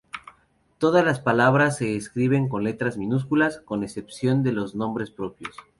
Todas 0.79 1.05
las 1.05 1.19
palabras 1.19 1.77
se 1.77 1.95
escriben 1.95 2.49
con 2.49 2.63
letras 2.63 2.97
minúsculas, 2.97 3.59
con 3.59 3.83
excepción 3.83 4.41
de 4.41 4.51
los 4.51 4.73
nombres 4.73 5.11
propios. 5.11 5.55